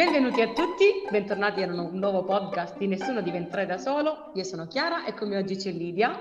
Benvenuti 0.00 0.40
a 0.40 0.48
tutti, 0.54 1.04
bentornati 1.10 1.62
a 1.62 1.66
un 1.66 1.90
nuovo 1.92 2.24
podcast 2.24 2.78
di 2.78 2.86
Nessuno 2.86 3.20
diventerà 3.20 3.66
da 3.66 3.76
solo. 3.76 4.30
Io 4.32 4.44
sono 4.44 4.66
Chiara 4.66 5.04
e 5.04 5.12
con 5.12 5.28
me 5.28 5.36
oggi 5.36 5.56
c'è 5.56 5.70
Lidia. 5.72 6.18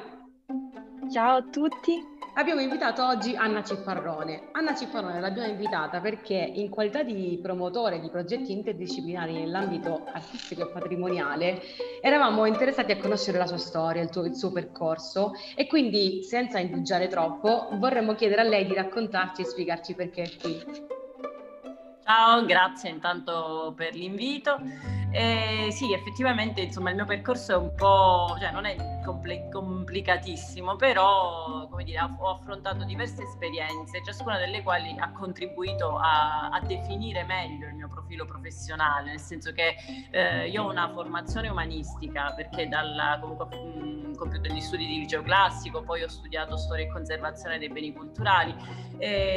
Ciao 1.10 1.38
a 1.38 1.44
tutti. 1.44 1.98
Abbiamo 2.34 2.60
invitato 2.60 3.06
oggi 3.06 3.38
Anna 3.38 3.64
Ciffarrone. 3.64 4.50
Anna 4.52 4.76
Ciffarrone 4.76 5.22
l'abbiamo 5.22 5.48
invitata 5.48 6.02
perché 6.02 6.36
in 6.36 6.70
qualità 6.70 7.04
di 7.04 7.40
promotore 7.42 8.02
di 8.02 8.10
progetti 8.10 8.52
interdisciplinari 8.52 9.32
nell'ambito 9.32 10.04
artistico 10.12 10.64
e 10.64 10.72
patrimoniale 10.74 11.62
eravamo 12.02 12.44
interessati 12.44 12.92
a 12.92 12.98
conoscere 12.98 13.38
la 13.38 13.48
sua 13.48 13.58
storia, 13.58 14.02
il, 14.02 14.10
tuo, 14.10 14.26
il 14.26 14.36
suo 14.36 14.52
percorso 14.52 15.32
e 15.56 15.68
quindi 15.68 16.22
senza 16.24 16.60
indugiare 16.60 17.08
troppo 17.08 17.70
vorremmo 17.76 18.14
chiedere 18.16 18.42
a 18.42 18.44
lei 18.44 18.66
di 18.66 18.74
raccontarci 18.74 19.40
e 19.40 19.46
spiegarci 19.46 19.96
perché 19.96 20.24
è 20.24 20.30
qui. 20.38 20.98
Ciao, 22.10 22.44
grazie 22.44 22.90
intanto 22.90 23.72
per 23.78 23.94
l'invito. 23.94 24.60
Eh, 25.12 25.68
sì, 25.70 25.94
effettivamente 25.94 26.62
insomma 26.62 26.90
il 26.90 26.96
mio 26.96 27.06
percorso 27.06 27.54
è 27.54 27.56
un 27.56 27.72
po', 27.76 28.36
cioè 28.40 28.50
non 28.50 28.66
è 28.66 28.76
compl- 29.04 29.50
complicatissimo, 29.50 30.76
però 30.76 31.68
come 31.70 31.84
dire, 31.84 32.00
ho 32.00 32.30
affrontato 32.30 32.84
diverse 32.84 33.24
esperienze, 33.24 34.02
ciascuna 34.04 34.38
delle 34.38 34.62
quali 34.64 34.96
ha 34.98 35.12
contribuito 35.12 35.98
a, 35.98 36.50
a 36.50 36.60
definire 36.62 37.24
meglio 37.24 37.68
il 37.68 37.76
mio 37.76 37.88
profilo 37.88 38.26
professionale, 38.26 39.10
nel 39.10 39.20
senso 39.20 39.52
che 39.52 39.76
eh, 40.12 40.48
io 40.50 40.64
ho 40.64 40.70
una 40.70 40.90
formazione 40.90 41.50
umanistica 41.50 42.34
perché 42.36 42.68
dalla, 42.68 43.18
comunque 43.20 43.46
mh, 43.46 44.16
compiuto 44.16 44.52
gli 44.54 44.60
studi 44.60 44.86
di 44.86 45.00
liceo 45.00 45.22
classico, 45.22 45.82
poi 45.82 46.04
ho 46.04 46.10
studiato 46.10 46.58
storia 46.58 46.86
e 46.86 46.90
conservazione 46.90 47.58
dei 47.58 47.70
beni 47.70 47.94
culturali, 47.94 48.54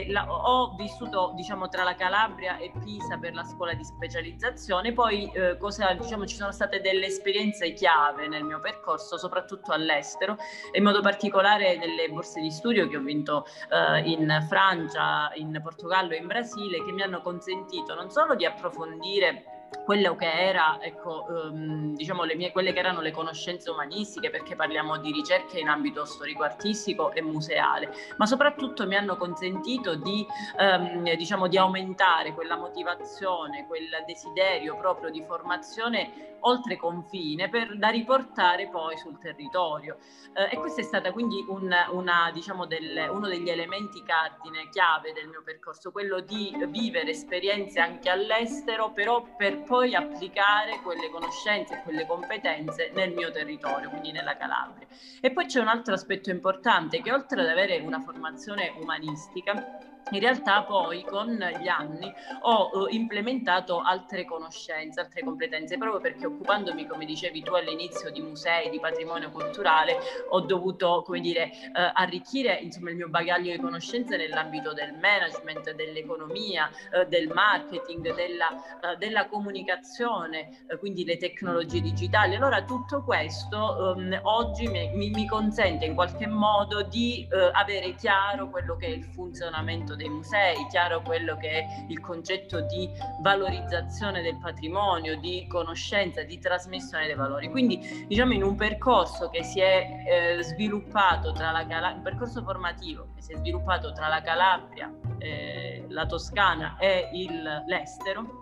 la, 0.08 0.26
ho 0.28 0.74
vissuto 0.74 1.32
diciamo 1.36 1.68
tra 1.68 1.84
la 1.84 1.94
Calabria 1.94 2.58
e 2.58 2.72
Pisa 2.82 3.16
per 3.16 3.32
la 3.32 3.44
scuola 3.44 3.74
di 3.74 3.84
specializzazione, 3.84 4.92
poi 4.92 5.30
eh, 5.32 5.56
cosa, 5.56 5.92
diciamo, 5.92 6.26
ci 6.26 6.34
sono 6.34 6.50
state 6.50 6.80
delle 6.80 7.06
esperienze 7.06 7.72
chiave 7.72 8.26
nel 8.26 8.42
mio 8.42 8.58
percorso, 8.58 9.16
soprattutto 9.16 9.61
all'estero, 9.70 10.36
e 10.72 10.78
in 10.78 10.84
modo 10.84 11.00
particolare 11.00 11.78
delle 11.78 12.08
borse 12.08 12.40
di 12.40 12.50
studio 12.50 12.88
che 12.88 12.96
ho 12.96 13.00
vinto 13.00 13.46
eh, 13.70 14.00
in 14.10 14.44
Francia, 14.48 15.30
in 15.34 15.60
Portogallo 15.62 16.14
e 16.14 16.16
in 16.16 16.26
Brasile, 16.26 16.84
che 16.84 16.90
mi 16.90 17.02
hanno 17.02 17.20
consentito 17.20 17.94
non 17.94 18.10
solo 18.10 18.34
di 18.34 18.44
approfondire 18.44 19.61
quello 19.84 20.14
che 20.16 20.30
era, 20.30 20.78
ecco, 20.80 21.26
um, 21.28 21.94
diciamo, 21.94 22.24
le 22.24 22.34
mie, 22.36 22.52
quelle 22.52 22.72
che 22.72 22.78
erano 22.78 23.00
le 23.00 23.10
conoscenze 23.10 23.70
umanistiche, 23.70 24.30
perché 24.30 24.54
parliamo 24.54 24.98
di 24.98 25.12
ricerche 25.12 25.58
in 25.58 25.68
ambito 25.68 26.04
storico-artistico 26.04 27.12
e 27.12 27.22
museale, 27.22 27.92
ma 28.16 28.26
soprattutto 28.26 28.86
mi 28.86 28.96
hanno 28.96 29.16
consentito 29.16 29.94
di, 29.96 30.26
um, 30.58 31.14
diciamo, 31.14 31.48
di 31.48 31.58
aumentare 31.58 32.32
quella 32.32 32.56
motivazione, 32.56 33.66
quel 33.66 33.88
desiderio 34.06 34.76
proprio 34.76 35.10
di 35.10 35.22
formazione 35.26 36.32
oltre 36.42 36.76
confine 36.76 37.48
per, 37.48 37.76
da 37.76 37.88
riportare 37.88 38.68
poi 38.68 38.96
sul 38.96 39.18
territorio. 39.18 39.98
Eh, 40.34 40.54
e 40.56 40.56
questo 40.58 40.80
è 40.80 40.84
stato 40.84 41.12
quindi 41.12 41.44
un, 41.48 41.72
una, 41.90 42.30
diciamo 42.32 42.66
del, 42.66 43.08
uno 43.10 43.28
degli 43.28 43.48
elementi 43.48 44.02
cardine, 44.02 44.68
chiave 44.70 45.12
del 45.12 45.28
mio 45.28 45.42
percorso, 45.44 45.90
quello 45.90 46.20
di 46.20 46.54
vivere 46.68 47.10
esperienze 47.10 47.80
anche 47.80 48.08
all'estero, 48.08 48.92
però 48.92 49.22
per 49.36 49.61
poi 49.62 49.94
applicare 49.94 50.80
quelle 50.82 51.08
conoscenze 51.10 51.74
e 51.74 51.82
quelle 51.82 52.06
competenze 52.06 52.90
nel 52.94 53.12
mio 53.12 53.30
territorio, 53.30 53.88
quindi 53.90 54.12
nella 54.12 54.36
Calabria. 54.36 54.86
E 55.20 55.30
poi 55.30 55.46
c'è 55.46 55.60
un 55.60 55.68
altro 55.68 55.94
aspetto 55.94 56.30
importante 56.30 57.00
che 57.00 57.12
oltre 57.12 57.40
ad 57.40 57.48
avere 57.48 57.78
una 57.78 58.00
formazione 58.00 58.74
umanistica, 58.80 59.78
in 60.10 60.20
realtà 60.20 60.62
poi 60.64 61.02
con 61.04 61.28
gli 61.28 61.68
anni 61.68 62.12
ho 62.42 62.88
eh, 62.88 62.94
implementato 62.94 63.80
altre 63.80 64.24
conoscenze, 64.24 65.00
altre 65.00 65.22
competenze, 65.22 65.78
proprio 65.78 66.00
perché 66.00 66.26
occupandomi, 66.26 66.86
come 66.86 67.04
dicevi 67.04 67.42
tu 67.42 67.54
all'inizio, 67.54 68.10
di 68.10 68.20
musei, 68.20 68.68
di 68.70 68.80
patrimonio 68.80 69.30
culturale, 69.30 69.96
ho 70.28 70.40
dovuto, 70.40 71.02
come 71.04 71.20
dire, 71.20 71.50
eh, 71.50 71.90
arricchire 71.94 72.58
insomma, 72.60 72.90
il 72.90 72.96
mio 72.96 73.08
bagaglio 73.08 73.52
di 73.52 73.58
conoscenze 73.58 74.16
nell'ambito 74.16 74.72
del 74.72 74.94
management, 74.94 75.72
dell'economia, 75.72 76.70
eh, 76.92 77.06
del 77.06 77.28
marketing, 77.28 78.14
della, 78.14 78.50
eh, 78.80 78.96
della 78.96 79.26
comunicazione, 79.26 80.64
eh, 80.66 80.78
quindi 80.78 81.04
le 81.04 81.16
tecnologie 81.16 81.80
digitali. 81.80 82.34
Allora 82.34 82.62
tutto 82.64 83.02
questo 83.02 83.96
ehm, 83.96 84.20
oggi 84.22 84.66
mi, 84.68 85.10
mi, 85.10 85.26
consente 85.26 85.84
in 85.84 85.94
qualche 85.94 86.26
modo 86.26 86.82
di 86.82 87.26
eh, 87.30 87.50
avere 87.52 87.94
chiaro 87.94 88.50
quello 88.50 88.76
che 88.76 88.86
è 88.86 88.90
il 88.90 89.04
funzionamento 89.04 89.91
funzionamento 89.92 89.94
dei 89.94 90.08
musei, 90.08 90.66
chiaro 90.68 91.02
quello 91.02 91.36
che 91.36 91.48
è 91.48 91.84
il 91.88 92.00
concetto 92.00 92.62
di 92.62 92.90
valorizzazione 93.20 94.22
del 94.22 94.38
patrimonio, 94.38 95.18
di 95.18 95.46
conoscenza, 95.48 96.22
di 96.22 96.38
trasmissione 96.38 97.06
dei 97.06 97.14
valori. 97.14 97.50
Quindi 97.50 98.04
diciamo 98.06 98.32
in 98.32 98.42
un 98.42 98.56
percorso 98.56 99.28
che 99.28 99.42
si 99.42 99.60
è 99.60 100.36
eh, 100.38 100.42
sviluppato 100.42 101.32
tra 101.32 101.50
la 101.50 101.66
Calabria, 101.66 101.96
un 101.96 102.02
percorso 102.02 102.42
formativo 102.42 103.08
che 103.14 103.22
si 103.22 103.32
è 103.32 103.36
sviluppato 103.36 103.92
tra 103.92 104.08
la 104.08 104.22
Calabria, 104.22 104.92
eh, 105.18 105.84
la 105.88 106.06
Toscana 106.06 106.76
e 106.78 107.10
il, 107.12 107.64
l'estero, 107.66 108.40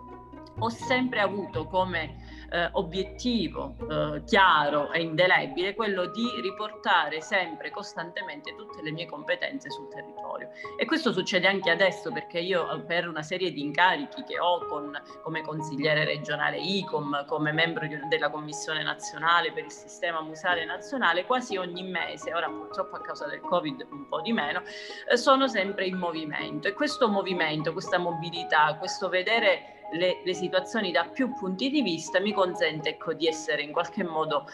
ho 0.59 0.69
sempre 0.69 1.19
avuto 1.19 1.65
come 1.65 2.30
eh, 2.51 2.69
obiettivo 2.73 3.75
eh, 3.89 4.23
chiaro 4.25 4.91
e 4.91 5.01
indelebile 5.01 5.73
quello 5.73 6.07
di 6.07 6.29
riportare 6.41 7.21
sempre 7.21 7.71
costantemente 7.71 8.55
tutte 8.55 8.81
le 8.81 8.91
mie 8.91 9.05
competenze 9.05 9.69
sul 9.71 9.87
territorio. 9.87 10.49
E 10.77 10.85
questo 10.85 11.13
succede 11.13 11.47
anche 11.47 11.69
adesso 11.69 12.11
perché 12.11 12.39
io 12.39 12.69
eh, 12.71 12.81
per 12.81 13.07
una 13.07 13.23
serie 13.23 13.51
di 13.51 13.61
incarichi 13.61 14.23
che 14.23 14.37
ho 14.39 14.65
con, 14.65 14.91
come 15.23 15.41
consigliere 15.41 16.03
regionale 16.03 16.57
ICOM, 16.57 17.25
come 17.25 17.51
membro 17.51 17.87
della 18.09 18.29
commissione 18.29 18.83
nazionale 18.83 19.51
per 19.53 19.63
il 19.63 19.71
sistema 19.71 20.21
museale 20.21 20.65
nazionale, 20.65 21.25
quasi 21.25 21.55
ogni 21.57 21.83
mese, 21.83 22.33
ora 22.33 22.49
purtroppo 22.49 22.97
a 22.97 23.01
causa 23.01 23.27
del 23.27 23.39
Covid 23.39 23.87
un 23.91 24.07
po' 24.07 24.21
di 24.21 24.33
meno, 24.33 24.61
eh, 25.09 25.15
sono 25.15 25.47
sempre 25.47 25.85
in 25.85 25.97
movimento. 25.97 26.67
E 26.67 26.73
questo 26.73 27.07
movimento, 27.07 27.71
questa 27.71 27.97
mobilità, 27.97 28.75
questo 28.77 29.07
vedere 29.07 29.79
le, 29.91 30.21
le 30.23 30.33
situazioni 30.33 30.91
da 30.91 31.05
più 31.05 31.33
punti 31.33 31.69
di 31.69 31.81
vista 31.81 32.19
mi 32.19 32.33
consente 32.33 32.89
ecco, 32.89 33.13
di 33.13 33.27
essere 33.27 33.61
in 33.61 33.71
qualche 33.71 34.03
modo 34.03 34.45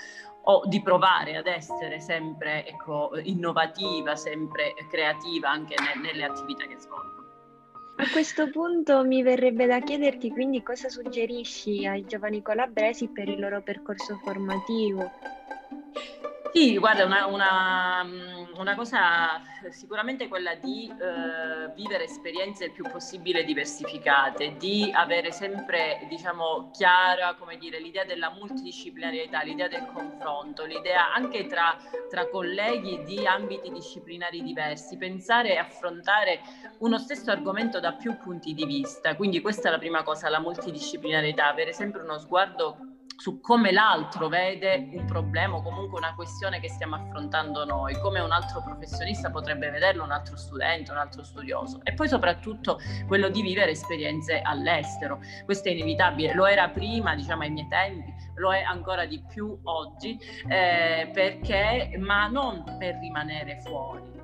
o 0.49 0.65
di 0.65 0.81
provare 0.81 1.35
ad 1.35 1.47
essere 1.47 1.99
sempre 1.99 2.65
ecco, 2.65 3.11
innovativa, 3.23 4.15
sempre 4.15 4.73
creativa 4.89 5.49
anche 5.49 5.75
ne, 5.79 6.01
nelle 6.01 6.23
attività 6.23 6.65
che 6.65 6.77
svolgo. 6.79 7.15
A 7.99 8.07
questo 8.11 8.49
punto 8.51 9.03
mi 9.03 9.23
verrebbe 9.23 9.65
da 9.65 9.79
chiederti 9.79 10.29
quindi 10.29 10.61
cosa 10.61 10.87
suggerisci 10.87 11.85
ai 11.85 12.05
giovani 12.05 12.43
calabresi 12.43 13.09
per 13.09 13.27
il 13.27 13.39
loro 13.39 13.61
percorso 13.61 14.19
formativo. 14.23 15.11
Sì, 16.57 16.75
guarda, 16.79 17.05
una, 17.05 17.27
una, 17.27 18.03
mm, 18.03 18.57
una, 18.57 18.73
cosa 18.73 19.39
sicuramente 19.69 20.27
quella 20.27 20.55
di 20.55 20.89
eh, 20.89 21.71
vivere 21.75 22.05
esperienze 22.05 22.65
il 22.65 22.71
più 22.71 22.83
possibile 22.89 23.43
diversificate, 23.43 24.55
di 24.57 24.91
avere 24.91 25.31
sempre, 25.31 26.03
diciamo, 26.09 26.71
chiara, 26.71 27.35
come 27.35 27.59
dire, 27.59 27.79
l'idea 27.79 28.05
della 28.05 28.31
multidisciplinarietà, 28.31 29.43
l'idea 29.43 29.67
del 29.67 29.85
confronto, 29.85 30.65
l'idea 30.65 31.13
anche 31.13 31.45
tra, 31.45 31.77
tra 32.09 32.27
colleghi 32.27 33.03
di 33.03 33.27
ambiti 33.27 33.69
disciplinari 33.69 34.41
diversi, 34.41 34.97
pensare 34.97 35.53
e 35.53 35.57
affrontare 35.57 36.41
uno 36.79 36.97
stesso 36.97 37.29
argomento 37.29 37.79
da 37.79 37.93
più 37.93 38.17
punti 38.17 38.55
di 38.55 38.65
vista. 38.65 39.15
Quindi 39.15 39.41
questa 39.41 39.67
è 39.67 39.71
la 39.71 39.77
prima 39.77 40.01
cosa, 40.01 40.27
la 40.27 40.39
multidisciplinarietà, 40.39 41.49
avere 41.49 41.71
sempre 41.71 42.01
uno 42.01 42.17
sguardo 42.17 42.96
su 43.17 43.39
come 43.41 43.71
l'altro 43.71 44.27
vede 44.27 44.89
un 44.93 45.05
problema 45.05 45.57
o 45.57 45.63
comunque 45.63 45.97
una 45.97 46.13
questione 46.13 46.59
che 46.59 46.69
stiamo 46.69 46.95
affrontando 46.95 47.65
noi, 47.65 47.99
come 47.99 48.19
un 48.19 48.31
altro 48.31 48.61
professionista 48.61 49.31
potrebbe 49.31 49.71
vederlo, 49.71 50.03
un 50.03 50.11
altro 50.11 50.37
studente, 50.37 50.91
un 50.91 50.97
altro 50.97 51.23
studioso. 51.23 51.79
E 51.83 51.93
poi 51.93 52.07
soprattutto 52.07 52.79
quello 53.07 53.29
di 53.29 53.41
vivere 53.41 53.71
esperienze 53.71 54.39
all'estero. 54.41 55.19
Questo 55.45 55.67
è 55.67 55.71
inevitabile, 55.71 56.35
lo 56.35 56.45
era 56.45 56.69
prima, 56.69 57.15
diciamo 57.15 57.41
ai 57.41 57.49
miei 57.49 57.67
tempi, 57.67 58.13
lo 58.35 58.53
è 58.53 58.61
ancora 58.61 59.05
di 59.05 59.19
più 59.27 59.59
oggi, 59.63 60.17
eh, 60.47 61.09
perché, 61.11 61.97
ma 61.97 62.27
non 62.27 62.63
per 62.77 62.97
rimanere 62.99 63.59
fuori 63.61 64.16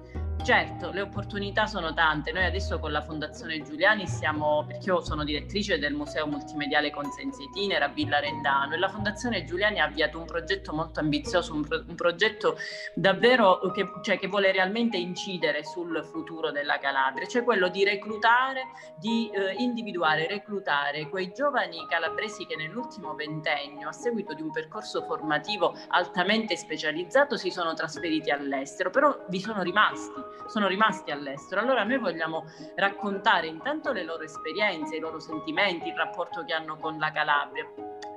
Certo, 0.43 0.91
le 0.91 0.99
opportunità 0.99 1.67
sono 1.67 1.93
tante. 1.93 2.33
Noi 2.33 2.43
adesso 2.43 2.77
con 2.77 2.91
la 2.91 3.01
Fondazione 3.01 3.61
Giuliani 3.61 4.05
stiamo, 4.05 4.65
perché 4.67 4.89
io 4.89 4.99
sono 4.99 5.23
direttrice 5.23 5.79
del 5.79 5.93
Museo 5.93 6.27
Multimediale 6.27 6.91
Consenza 6.91 7.41
Itinera 7.41 7.85
a 7.85 7.87
Villa 7.87 8.19
Rendano 8.19 8.73
e 8.73 8.77
la 8.77 8.89
Fondazione 8.89 9.45
Giuliani 9.45 9.79
ha 9.79 9.85
avviato 9.85 10.19
un 10.19 10.25
progetto 10.25 10.73
molto 10.73 10.99
ambizioso, 10.99 11.53
un, 11.53 11.65
pro, 11.65 11.85
un 11.87 11.95
progetto 11.95 12.57
davvero 12.93 13.71
che, 13.73 13.89
cioè, 14.01 14.19
che, 14.19 14.27
vuole 14.27 14.51
realmente 14.51 14.97
incidere 14.97 15.63
sul 15.63 16.03
futuro 16.03 16.51
della 16.51 16.77
Calabria, 16.77 17.25
cioè 17.25 17.45
quello 17.45 17.69
di 17.69 17.85
reclutare, 17.85 18.63
di 18.97 19.29
eh, 19.29 19.53
individuare, 19.59 20.27
reclutare 20.27 21.07
quei 21.07 21.31
giovani 21.33 21.85
calabresi 21.87 22.45
che 22.45 22.57
nell'ultimo 22.57 23.15
ventennio, 23.15 23.87
a 23.87 23.93
seguito 23.93 24.33
di 24.33 24.41
un 24.41 24.51
percorso 24.51 25.03
formativo 25.03 25.73
altamente 25.87 26.57
specializzato, 26.57 27.37
si 27.37 27.49
sono 27.49 27.73
trasferiti 27.73 28.29
all'estero, 28.29 28.89
però 28.89 29.17
vi 29.29 29.39
sono 29.39 29.61
rimasti 29.61 30.32
sono 30.47 30.67
rimasti 30.67 31.11
all'estero. 31.11 31.61
Allora 31.61 31.83
noi 31.83 31.97
vogliamo 31.97 32.45
raccontare 32.75 33.47
intanto 33.47 33.91
le 33.91 34.03
loro 34.03 34.23
esperienze, 34.23 34.97
i 34.97 34.99
loro 34.99 35.19
sentimenti, 35.19 35.89
il 35.89 35.95
rapporto 35.95 36.43
che 36.43 36.53
hanno 36.53 36.77
con 36.77 36.97
la 36.97 37.11
Calabria 37.11 37.67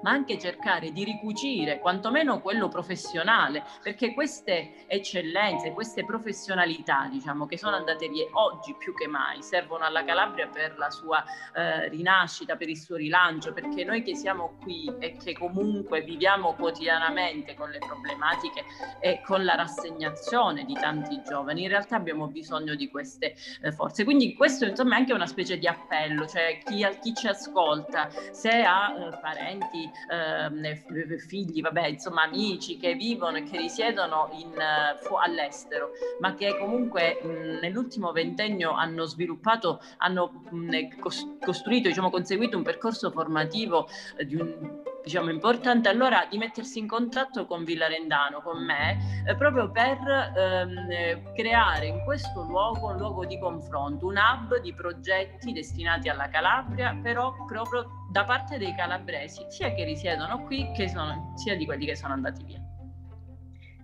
ma 0.02 0.10
anche 0.10 0.38
cercare 0.38 0.93
di 0.93 1.04
ricucire 1.04 1.78
quantomeno 1.78 2.40
quello 2.40 2.69
professionale, 2.69 3.64
perché 3.82 4.14
queste 4.14 4.87
eccellenze, 4.87 5.72
queste 5.72 6.04
professionalità, 6.04 7.08
diciamo, 7.10 7.46
che 7.46 7.58
sono 7.58 7.76
andate 7.76 8.08
via 8.08 8.26
oggi 8.32 8.75
più 8.78 8.94
che 8.94 9.06
mai, 9.06 9.43
servono 9.43 9.84
alla 9.84 10.04
Calabria 10.04 10.48
per 10.48 10.76
la 10.78 10.90
sua 10.90 11.25
eh, 11.54 11.88
rinascita, 11.88 12.56
per 12.56 12.69
il 12.69 12.78
suo 12.78 12.96
rilancio, 12.96 13.52
perché 13.52 13.84
noi 13.84 14.02
che 14.02 14.14
siamo 14.14 14.56
qui 14.62 14.93
e 14.98 15.16
che 15.16 15.32
comunque 15.32 16.02
viviamo 16.02 16.54
quotidianamente 16.54 17.54
con 17.54 17.70
le 17.70 17.78
problematiche 17.78 18.64
e 19.00 19.20
con 19.25 19.44
la 19.44 19.54
rassegnazione 19.54 20.64
di 20.64 20.75
tanti 20.75 21.22
giovani, 21.22 21.62
in 21.62 21.69
realtà 21.69 21.96
abbiamo 21.96 22.26
bisogno 22.28 22.75
di 22.75 22.88
queste 22.88 23.34
eh, 23.62 23.72
forze. 23.72 24.04
Quindi 24.04 24.34
questo 24.34 24.64
insomma 24.64 24.96
è 24.96 24.99
anche 25.00 25.12
una 25.12 25.26
specie 25.26 25.58
di 25.58 25.66
appello, 25.66 26.26
cioè 26.26 26.58
chi, 26.64 26.87
chi 27.00 27.14
ci 27.14 27.26
ascolta, 27.26 28.08
se 28.31 28.62
ha 28.62 28.92
eh, 28.92 29.19
parenti 29.20 29.86
eh, 30.11 31.19
figli, 31.19 31.61
vabbè, 31.61 31.87
insomma 31.87 32.23
amici 32.23 32.77
che 32.77 32.94
vivono 32.94 33.38
e 33.38 33.43
che 33.43 33.56
risiedono 33.59 34.29
in, 34.33 34.49
uh, 34.49 35.15
all'estero, 35.17 35.91
ma 36.21 36.35
che 36.35 36.56
comunque 36.59 37.21
mh, 37.23 37.59
nell'ultimo 37.61 38.12
ventennio 38.12 38.73
hanno 38.73 39.05
sviluppato, 39.05 39.81
hanno 39.99 40.43
mh, 40.50 40.99
costruito, 41.41 41.88
diciamo, 41.88 42.11
conseguito 42.11 42.56
un 42.56 42.62
percorso 42.62 43.11
formativo 43.11 43.88
eh, 44.17 44.25
di 44.25 44.35
un 44.37 44.94
diciamo, 45.06 45.31
importante 45.31 45.88
allora 45.88 46.26
di 46.29 46.37
mettersi 46.37 46.81
in 46.81 46.88
contatto 46.88 47.47
con 47.47 47.62
Villarendano, 47.62 48.43
con 48.43 48.64
me, 48.64 49.23
eh, 49.25 49.37
proprio 49.37 49.70
per 49.70 49.99
ehm, 50.37 51.32
creare 51.32 51.87
in 51.87 52.03
questo 52.03 52.43
luogo 52.43 52.88
un 52.88 52.97
luogo 52.97 53.25
di 53.25 53.38
confronto, 53.38 54.06
un 54.06 54.17
hub 54.17 54.58
di 54.58 54.75
progetti 54.75 55.53
destinati 55.53 56.08
alla 56.08 56.29
Calabria, 56.29 56.99
però 57.00 57.32
proprio 57.47 57.87
da 58.11 58.25
parte 58.25 58.58
dei 58.58 58.75
calabresi, 58.75 59.47
sia 59.49 59.73
che 59.75 59.85
risiedono 59.85 60.43
qui 60.43 60.73
che 60.73 60.88
sono, 60.88 61.35
sia 61.37 61.56
di 61.56 61.64
quelli 61.64 61.87
che 61.87 61.94
sono 61.94 62.12
andati 62.12 62.43
via. 62.43 62.75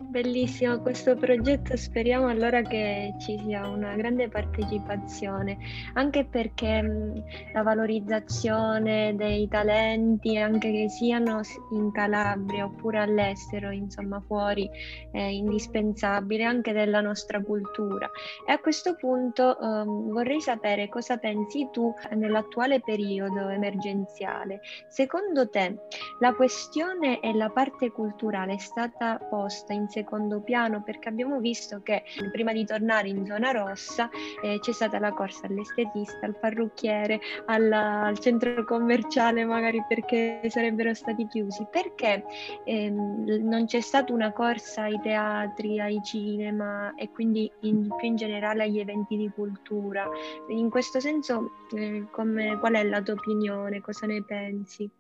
Bellissimo 0.09 0.81
questo 0.81 1.17
progetto, 1.17 1.77
speriamo 1.77 2.29
allora 2.29 2.61
che 2.61 3.15
ci 3.19 3.39
sia 3.39 3.67
una 3.67 3.95
grande 3.95 4.29
partecipazione, 4.29 5.57
anche 5.95 6.27
perché 6.27 7.25
la 7.55 7.63
valorizzazione 7.63 9.15
dei 9.17 9.49
talenti, 9.49 10.37
anche 10.37 10.71
che 10.71 10.89
siano 10.91 11.41
in 11.71 11.91
Calabria 11.93 12.67
oppure 12.67 12.99
all'estero, 12.99 13.71
insomma 13.71 14.23
fuori, 14.27 14.69
è 15.11 15.21
indispensabile 15.21 16.45
anche 16.45 16.73
della 16.73 17.01
nostra 17.01 17.41
cultura. 17.41 18.11
E 18.47 18.53
a 18.53 18.59
questo 18.59 18.97
punto 18.97 19.57
um, 19.61 20.11
vorrei 20.11 20.41
sapere 20.41 20.89
cosa 20.89 21.17
pensi 21.17 21.69
tu 21.73 21.95
nell'attuale 22.15 22.81
periodo 22.81 23.49
emergenziale. 23.49 24.61
Secondo 24.89 25.49
te 25.49 25.87
la 26.19 26.35
questione 26.35 27.21
e 27.21 27.33
la 27.33 27.49
parte 27.49 27.91
culturale 27.91 28.55
è 28.55 28.59
stata 28.59 29.17
posta 29.19 29.73
in 29.73 29.89
secondo 29.93 30.41
piano 30.41 30.83
perché 30.83 31.11
abbiamo 31.11 31.39
visto 31.39 31.83
che 31.83 32.03
prima 32.33 32.53
di 32.53 32.65
tornare 32.65 33.09
in 33.09 33.27
zona 33.27 33.51
rossa 33.51 34.09
eh, 34.43 34.59
c'è 34.59 34.73
stata 34.73 34.99
la 34.99 35.13
corsa 35.13 35.47
all'estetista, 35.47 36.27
al 36.27 36.37
parrucchiere, 36.39 37.21
alla, 37.47 38.05
al 38.05 38.19
centro 38.19 38.65
commerciale 38.65 39.45
magari 39.45 39.85
perché 39.87 40.41
sarebbero 40.49 40.95
stati 40.95 41.27
chiusi. 41.29 41.67
Perché 41.71 42.25
ehm, 42.65 43.25
non 43.43 43.67
c'è 43.67 43.81
stata 43.81 44.13
una 44.13 44.33
corsa 44.33 44.83
ai 44.83 44.99
teatri, 45.01 45.79
ai 45.79 46.01
cinema 46.03 46.95
e 46.95 47.11
quindi 47.11 47.51
in, 47.61 47.89
più 47.97 48.09
in 48.09 48.17
generale 48.17 48.65
agli 48.65 48.79
eventi 48.79 49.17
di 49.17 49.31
cultura? 49.35 50.09
In 50.49 50.71
questo 50.71 51.01
senso 51.01 51.51
eh, 51.77 52.07
come, 52.11 52.59
qual 52.59 52.75
è 52.75 52.83
la 52.85 53.03
tua 53.03 53.15
opinione? 53.15 53.81
Cosa 53.81 54.07
ne 54.07 54.23
pensi? 54.25 54.91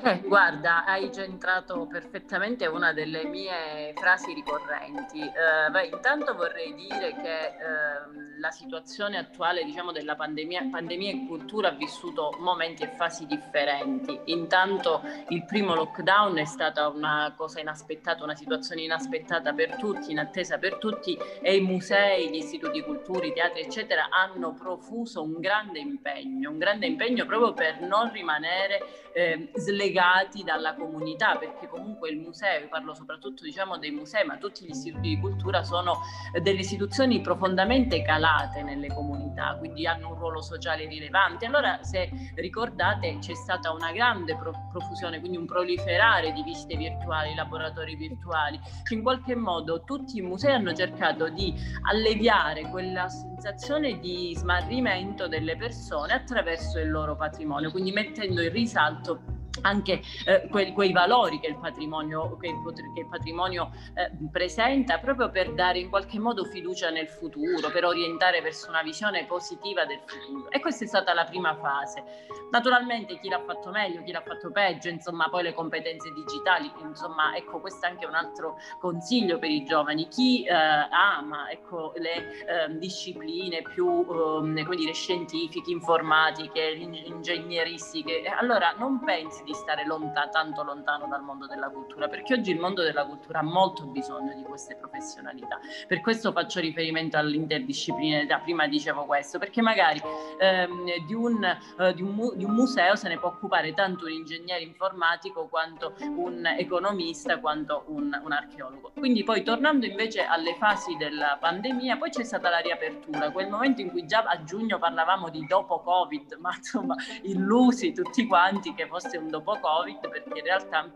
Eh, 0.00 0.20
guarda, 0.24 0.84
hai 0.84 1.12
centrato 1.12 1.86
perfettamente 1.86 2.66
una 2.66 2.92
delle 2.92 3.24
mie 3.24 3.92
frasi 3.94 4.32
ricorrenti. 4.32 5.20
Eh, 5.20 5.70
beh, 5.70 5.86
intanto 5.86 6.34
vorrei 6.34 6.72
dire 6.74 7.14
che 7.14 7.46
eh, 7.46 8.38
la 8.38 8.50
situazione 8.50 9.18
attuale 9.18 9.64
diciamo, 9.64 9.90
della 9.90 10.14
pandemia, 10.14 10.68
pandemia 10.70 11.10
e 11.10 11.26
cultura 11.26 11.68
ha 11.68 11.72
vissuto 11.72 12.36
momenti 12.38 12.84
e 12.84 12.88
fasi 12.88 13.26
differenti. 13.26 14.18
Intanto 14.26 15.02
il 15.28 15.44
primo 15.44 15.74
lockdown 15.74 16.38
è 16.38 16.44
stata 16.44 16.88
una 16.88 17.34
cosa 17.36 17.60
inaspettata, 17.60 18.22
una 18.22 18.36
situazione 18.36 18.82
inaspettata 18.82 19.52
per 19.52 19.76
tutti, 19.76 20.12
inattesa 20.12 20.58
per 20.58 20.76
tutti 20.76 21.18
e 21.42 21.56
i 21.56 21.60
musei, 21.60 22.30
gli 22.30 22.36
istituti 22.36 22.78
di 22.78 22.84
cultura, 22.84 23.26
i 23.26 23.32
teatri 23.32 23.62
eccetera 23.62 24.08
hanno 24.10 24.54
profuso 24.54 25.22
un 25.22 25.40
grande 25.40 25.80
impegno, 25.80 26.50
un 26.50 26.58
grande 26.58 26.86
impegno 26.86 27.26
proprio 27.26 27.52
per 27.52 27.80
non 27.80 28.12
rimanere 28.12 29.06
slegati 29.54 30.42
dalla 30.42 30.74
comunità, 30.74 31.36
perché 31.36 31.66
comunque 31.68 32.10
il 32.10 32.18
museo, 32.18 32.60
io 32.60 32.68
parlo 32.68 32.94
soprattutto 32.94 33.42
diciamo 33.42 33.78
dei 33.78 33.90
musei, 33.90 34.24
ma 34.24 34.36
tutti 34.36 34.64
gli 34.64 34.70
istituti 34.70 35.08
di 35.08 35.20
cultura 35.20 35.62
sono 35.62 36.00
delle 36.40 36.60
istituzioni 36.60 37.20
profondamente 37.20 38.02
calate 38.02 38.62
nelle 38.62 38.88
comunità, 38.88 39.56
quindi 39.58 39.86
hanno 39.86 40.08
un 40.08 40.18
ruolo 40.18 40.42
sociale 40.42 40.86
rilevante. 40.86 41.46
Allora, 41.46 41.82
se 41.82 42.10
ricordate, 42.34 43.18
c'è 43.20 43.34
stata 43.34 43.72
una 43.72 43.92
grande 43.92 44.36
pro- 44.36 44.68
profusione, 44.70 45.20
quindi 45.20 45.36
un 45.36 45.46
proliferare 45.46 46.32
di 46.32 46.42
visite 46.42 46.76
virtuali, 46.76 47.34
laboratori 47.34 47.94
virtuali, 47.94 48.60
che 48.82 48.94
in 48.94 49.02
qualche 49.02 49.34
modo 49.34 49.82
tutti 49.84 50.18
i 50.18 50.22
musei 50.22 50.52
hanno 50.52 50.72
cercato 50.72 51.28
di 51.28 51.54
alleviare 51.82 52.68
quella 52.70 53.08
sensazione 53.08 53.98
di 53.98 54.34
smarrimento 54.36 55.28
delle 55.28 55.56
persone 55.56 56.12
attraverso 56.12 56.78
il 56.78 56.90
loro 56.90 57.16
patrimonio, 57.16 57.70
quindi 57.70 57.92
mettendo 57.92 58.42
in 58.42 58.52
risalto 58.52 59.36
anche 59.62 60.00
eh, 60.26 60.48
quei, 60.48 60.72
quei, 60.72 60.92
valori 60.92 61.38
che 61.40 61.48
il 61.48 61.58
patrimonio, 61.58 62.36
che 62.36 62.48
il, 62.48 63.06
patrimonio 63.08 63.70
eh, 63.94 64.10
presenta 64.30 64.98
proprio 64.98 65.30
per 65.30 65.52
dare 65.54 65.78
in 65.78 65.88
qualche 65.88 66.18
modo 66.18 66.44
fiducia 66.44 66.90
nel 66.90 67.08
futuro, 67.08 67.70
per 67.70 67.84
orientare 67.84 68.40
verso 68.40 68.68
una 68.68 68.82
visione 68.82 69.24
positiva 69.26 69.84
del 69.84 70.00
futuro. 70.04 70.50
E 70.50 70.60
questa 70.60 70.84
è 70.84 70.86
stata 70.86 71.14
la 71.14 71.24
prima 71.24 71.56
fase. 71.56 72.02
Naturalmente 72.50 73.18
chi 73.20 73.28
l'ha 73.28 73.42
fatto 73.44 73.70
meglio, 73.70 74.02
chi 74.02 74.12
l'ha 74.12 74.22
fatto 74.22 74.50
peggio, 74.50 74.88
insomma 74.88 75.28
poi 75.28 75.42
le 75.42 75.54
competenze 75.54 76.10
digitali, 76.12 76.70
insomma 76.80 77.36
ecco 77.36 77.60
questo 77.60 77.86
è 77.86 77.90
anche 77.90 78.06
un 78.06 78.14
altro 78.14 78.56
consiglio 78.78 79.38
per 79.38 79.50
i 79.50 79.64
giovani. 79.64 80.08
Chi 80.08 80.44
eh, 80.44 80.52
ama 80.52 81.50
ecco, 81.50 81.92
le 81.96 82.44
ehm, 82.46 82.78
discipline 82.78 83.62
più 83.62 84.06
ehm, 84.08 84.64
come 84.64 84.76
dire, 84.76 84.92
scientifiche, 84.92 85.70
informatiche, 85.70 86.60
ingegneristiche, 86.60 88.22
allora 88.26 88.74
non 88.78 89.02
pensi 89.04 89.42
di 89.48 89.54
stare 89.54 89.86
lontano, 89.86 90.30
tanto 90.30 90.62
lontano 90.62 91.06
dal 91.06 91.22
mondo 91.22 91.46
della 91.46 91.70
cultura, 91.70 92.06
perché 92.06 92.34
oggi 92.34 92.50
il 92.50 92.58
mondo 92.58 92.82
della 92.82 93.06
cultura 93.06 93.38
ha 93.38 93.42
molto 93.42 93.86
bisogno 93.86 94.34
di 94.34 94.42
queste 94.42 94.76
professionalità. 94.76 95.58
Per 95.86 96.00
questo 96.02 96.32
faccio 96.32 96.60
riferimento 96.60 97.16
all'interdisciplinarietà, 97.16 98.40
prima 98.40 98.66
dicevo 98.66 99.06
questo, 99.06 99.38
perché 99.38 99.62
magari 99.62 100.00
ehm, 100.38 101.06
di, 101.06 101.14
un, 101.14 101.42
eh, 101.44 101.94
di, 101.94 102.02
un, 102.02 102.32
di, 102.34 102.44
un, 102.44 102.50
museo 102.50 102.94
se 102.94 103.08
ne 103.08 103.18
può 103.18 103.30
occupare 103.30 103.72
tanto 103.72 104.04
un 104.04 104.12
ingegnere 104.12 104.62
informatico 104.62 105.46
quanto 105.48 105.94
un 105.98 106.44
economista, 106.44 107.38
quanto 107.38 107.84
un, 107.86 108.20
un 108.22 108.32
archeologo. 108.32 108.92
Quindi 108.94 109.24
poi 109.24 109.42
tornando 109.42 109.86
invece 109.86 110.24
alle 110.24 110.54
fasi 110.56 110.96
della 110.96 111.38
pandemia, 111.40 111.96
poi 111.96 112.10
c'è 112.10 112.24
stata 112.24 112.50
la 112.50 112.58
riapertura, 112.58 113.30
quel 113.30 113.48
momento 113.48 113.80
in 113.80 113.90
cui 113.90 114.04
già 114.04 114.24
a 114.24 114.42
giugno 114.42 114.78
parlavamo 114.78 115.30
di 115.30 115.46
dopo 115.46 115.80
Covid, 115.80 116.36
ma 116.40 116.54
insomma 116.54 116.94
illusi 117.22 117.92
tutti 117.92 118.26
quanti 118.26 118.74
che 118.74 118.86
fosse 118.86 119.16
un 119.16 119.28
dopo 119.28 119.37
Covid 119.42 120.08
perché 120.08 120.38
in 120.38 120.44
realtà 120.44 120.90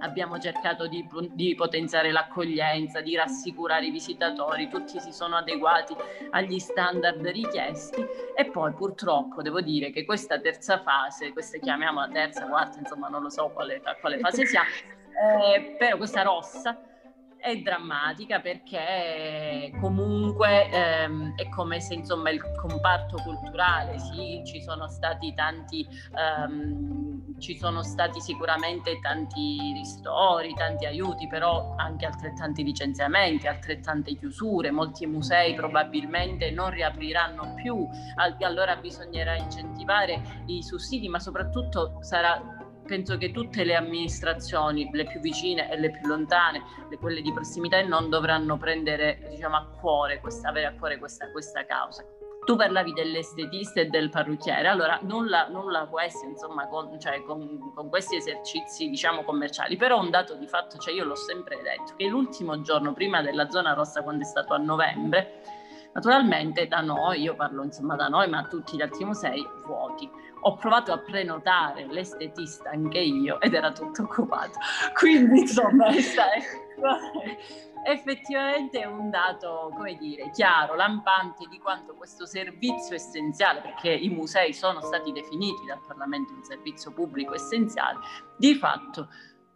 abbiamo 0.00 0.38
cercato 0.38 0.86
di, 0.86 1.06
di, 1.32 1.54
potenziare 1.54 2.10
l'accoglienza, 2.10 3.00
di 3.00 3.14
rassicurare 3.16 3.86
i 3.86 3.90
visitatori, 3.90 4.68
tutti 4.68 5.00
si 5.00 5.12
sono 5.12 5.36
adeguati 5.36 5.94
agli 6.30 6.58
standard 6.58 7.24
richiesti. 7.26 8.04
E 8.36 8.44
poi 8.46 8.72
purtroppo 8.72 9.42
devo 9.42 9.60
dire 9.60 9.90
che 9.90 10.04
questa 10.04 10.38
terza 10.40 10.80
fase, 10.80 11.32
questa 11.32 11.58
chiamiamola 11.58 12.08
terza, 12.08 12.46
quarta, 12.46 12.78
insomma 12.78 13.08
non 13.08 13.22
lo 13.22 13.30
so 13.30 13.50
quale, 13.50 13.80
quale 14.00 14.18
fase 14.18 14.46
sia, 14.46 14.62
eh, 14.62 15.74
però 15.78 15.96
questa 15.96 16.22
rossa, 16.22 16.78
è 17.44 17.58
drammatica 17.58 18.40
perché 18.40 19.70
comunque 19.78 20.70
ehm, 20.70 21.34
è 21.36 21.46
come 21.50 21.78
se 21.78 21.92
insomma 21.92 22.30
il 22.30 22.40
comparto 22.56 23.18
culturale, 23.22 23.98
sì, 23.98 24.42
ci 24.46 24.62
sono 24.62 24.88
stati 24.88 25.34
tanti, 25.34 25.86
ehm, 26.16 27.13
ci 27.38 27.56
sono 27.58 27.82
stati 27.82 28.20
sicuramente 28.20 28.98
tanti 29.00 29.72
ristori, 29.74 30.54
tanti 30.54 30.86
aiuti, 30.86 31.26
però 31.26 31.74
anche 31.76 32.06
altrettanti 32.06 32.62
licenziamenti, 32.62 33.46
altrettante 33.46 34.14
chiusure, 34.16 34.70
molti 34.70 35.06
musei 35.06 35.54
probabilmente 35.54 36.50
non 36.50 36.70
riapriranno 36.70 37.54
più, 37.54 37.86
allora 38.44 38.76
bisognerà 38.76 39.36
incentivare 39.36 40.42
i 40.46 40.62
sussidi, 40.62 41.08
ma 41.08 41.18
soprattutto 41.18 41.98
sarà 42.00 42.40
penso 42.86 43.16
che 43.16 43.30
tutte 43.30 43.64
le 43.64 43.74
amministrazioni, 43.74 44.88
le 44.92 45.04
più 45.04 45.20
vicine 45.20 45.70
e 45.70 45.78
le 45.78 45.90
più 45.90 46.06
lontane, 46.06 46.62
le, 46.90 46.98
quelle 46.98 47.22
di 47.22 47.32
prossimità, 47.32 47.80
non 47.82 48.10
dovranno 48.10 48.56
prendere 48.56 49.26
diciamo, 49.30 49.56
a 49.56 49.66
cuore 49.80 50.20
questa, 50.20 50.50
avere 50.50 50.66
a 50.66 50.74
cuore 50.74 50.98
questa, 50.98 51.30
questa 51.30 51.64
causa. 51.64 52.04
Tu 52.44 52.56
parlavi 52.56 52.92
dell'estetista 52.92 53.80
e 53.80 53.86
del 53.86 54.10
parrucchiere, 54.10 54.68
allora 54.68 54.98
nulla, 55.02 55.48
nulla 55.48 55.86
questo, 55.86 56.26
insomma, 56.26 56.66
con, 56.68 56.98
cioè, 57.00 57.22
con, 57.22 57.72
con, 57.74 57.88
questi 57.88 58.16
esercizi, 58.16 58.88
diciamo, 58.90 59.24
commerciali, 59.24 59.76
però 59.76 59.98
un 59.98 60.10
dato 60.10 60.34
di 60.34 60.46
fatto, 60.46 60.76
cioè 60.76 60.92
io 60.92 61.04
l'ho 61.04 61.14
sempre 61.14 61.60
detto, 61.62 61.94
che 61.96 62.06
l'ultimo 62.06 62.60
giorno 62.60 62.92
prima 62.92 63.22
della 63.22 63.48
zona 63.48 63.72
rossa, 63.72 64.02
quando 64.02 64.22
è 64.22 64.26
stato 64.26 64.52
a 64.52 64.58
novembre, 64.58 65.40
naturalmente 65.94 66.66
da 66.66 66.80
noi, 66.80 67.22
io 67.22 67.34
parlo 67.34 67.62
insomma 67.62 67.96
da 67.96 68.08
noi, 68.08 68.28
ma 68.28 68.42
tutti 68.44 68.76
gli 68.76 68.82
altri 68.82 69.04
musei, 69.04 69.46
vuoti 69.64 70.10
ho 70.46 70.56
provato 70.56 70.92
a 70.92 70.98
prenotare 70.98 71.86
l'estetista 71.86 72.70
anche 72.70 72.98
io 72.98 73.40
ed 73.40 73.54
era 73.54 73.72
tutto 73.72 74.02
occupato. 74.02 74.58
Quindi 74.94 75.40
insomma 75.40 75.86
è 75.86 76.00
effettivamente 77.84 78.84
un 78.84 79.10
dato, 79.10 79.70
come 79.74 79.96
dire, 79.96 80.30
chiaro, 80.30 80.74
lampante 80.74 81.46
di 81.48 81.58
quanto 81.58 81.94
questo 81.94 82.26
servizio 82.26 82.94
essenziale, 82.94 83.60
perché 83.60 83.90
i 83.90 84.08
musei 84.08 84.52
sono 84.52 84.80
stati 84.80 85.12
definiti 85.12 85.64
dal 85.66 85.80
Parlamento 85.86 86.32
un 86.32 86.42
servizio 86.42 86.92
pubblico 86.92 87.34
essenziale, 87.34 87.98
di 88.36 88.54
fatto 88.54 89.08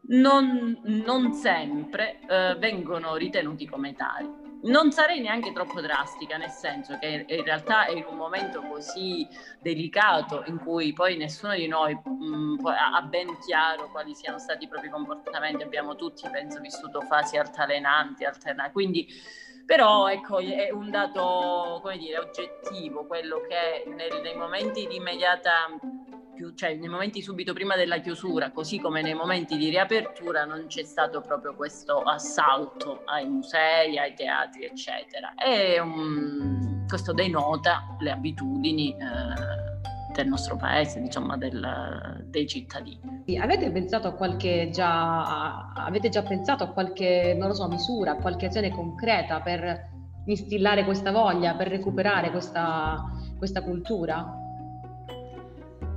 non, 0.08 0.78
non 0.84 1.32
sempre 1.32 2.20
eh, 2.28 2.56
vengono 2.58 3.16
ritenuti 3.16 3.66
come 3.66 3.94
tali 3.94 4.47
non 4.62 4.90
sarei 4.90 5.20
neanche 5.20 5.52
troppo 5.52 5.80
drastica, 5.80 6.36
nel 6.36 6.50
senso 6.50 6.98
che 6.98 7.24
in 7.28 7.44
realtà 7.44 7.86
è 7.86 7.92
in 7.92 8.04
un 8.08 8.16
momento 8.16 8.60
così 8.62 9.26
delicato 9.60 10.42
in 10.46 10.58
cui 10.58 10.92
poi 10.92 11.16
nessuno 11.16 11.54
di 11.54 11.68
noi 11.68 11.94
mh, 11.94 12.66
ha 12.66 13.00
ben 13.02 13.38
chiaro 13.38 13.90
quali 13.90 14.14
siano 14.14 14.38
stati 14.38 14.64
i 14.64 14.68
propri 14.68 14.88
comportamenti, 14.88 15.62
abbiamo 15.62 15.94
tutti, 15.94 16.28
penso, 16.30 16.60
vissuto 16.60 17.00
fasi 17.02 17.36
altalenanti, 17.36 18.24
alternate, 18.24 18.72
quindi 18.72 19.06
però 19.64 20.08
ecco 20.08 20.38
è 20.38 20.70
un 20.70 20.90
dato, 20.90 21.80
come 21.82 21.98
dire, 21.98 22.18
oggettivo, 22.18 23.04
quello 23.04 23.42
che 23.46 23.84
nei 23.86 24.34
momenti 24.34 24.86
di 24.86 24.96
immediata 24.96 25.68
più, 26.38 26.54
cioè 26.54 26.74
nei 26.76 26.88
momenti 26.88 27.20
subito 27.20 27.52
prima 27.52 27.74
della 27.74 27.98
chiusura, 27.98 28.52
così 28.52 28.78
come 28.78 29.02
nei 29.02 29.14
momenti 29.14 29.56
di 29.56 29.68
riapertura, 29.70 30.44
non 30.44 30.66
c'è 30.68 30.84
stato 30.84 31.20
proprio 31.20 31.56
questo 31.56 32.02
assalto 32.02 33.02
ai 33.06 33.28
musei, 33.28 33.98
ai 33.98 34.14
teatri, 34.14 34.64
eccetera. 34.64 35.34
E 35.34 35.80
um, 35.80 36.86
questo 36.86 37.12
denota 37.12 37.96
le 37.98 38.12
abitudini 38.12 38.92
eh, 38.92 40.12
del 40.12 40.28
nostro 40.28 40.56
paese, 40.56 41.00
diciamo, 41.00 41.36
del, 41.36 42.24
dei 42.26 42.46
cittadini. 42.46 43.26
Avete 43.40 43.72
pensato 43.72 44.06
a 44.06 44.12
qualche 44.12 44.70
già, 44.70 45.72
avete 45.72 46.08
già 46.08 46.22
pensato 46.22 46.62
a 46.62 46.68
qualche, 46.68 47.34
non 47.36 47.48
lo 47.48 47.54
so, 47.54 47.66
misura, 47.66 48.12
a 48.12 48.16
qualche 48.16 48.46
azione 48.46 48.70
concreta 48.70 49.40
per 49.40 49.96
instillare 50.26 50.84
questa 50.84 51.10
voglia, 51.10 51.54
per 51.54 51.66
recuperare 51.66 52.30
questa, 52.30 53.10
questa 53.38 53.62
cultura? 53.62 54.37